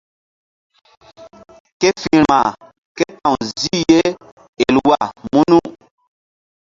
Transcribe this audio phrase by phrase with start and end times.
[1.79, 2.39] Ke firma
[2.97, 4.01] ké ta̧w zih ye
[4.67, 4.99] Elwa
[5.31, 5.59] munu.